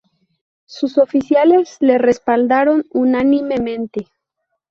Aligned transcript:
Sus 0.65 0.97
oficiales 0.97 1.77
le 1.79 1.99
respaldaron 1.99 2.87
unánimemente. 2.89 4.07